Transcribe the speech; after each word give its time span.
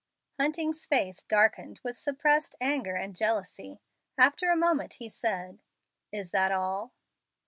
Hunting's 0.39 0.87
face 0.87 1.21
darkened 1.21 1.79
with 1.83 1.95
suppressed 1.95 2.55
anger 2.59 2.95
and 2.95 3.15
jealousy. 3.15 3.81
After 4.17 4.49
a 4.49 4.55
moment 4.57 4.95
he 4.95 5.09
said, 5.09 5.61
"Is 6.11 6.31
that 6.31 6.51
all?" 6.51 6.91